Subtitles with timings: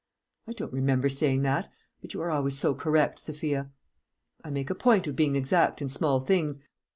[0.47, 3.69] "I don't remember saying that; but you are always so correct, Sophia."
[4.43, 6.59] "I make a point of being exact in small things.